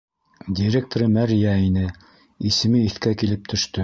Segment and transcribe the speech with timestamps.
[0.59, 1.83] Директоры мәрйә ине,
[2.53, 3.79] исеме иҫкә килеп төштө.